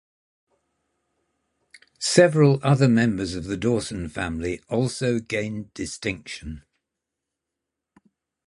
[1.99, 6.63] Several other members of the Dawson family also gained distinction.